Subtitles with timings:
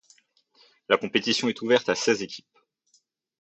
[0.89, 2.57] La compétition est ouverte à seize équipes.